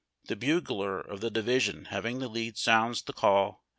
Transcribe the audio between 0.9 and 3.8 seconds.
of the divis ion having the lead sounds the call Attention.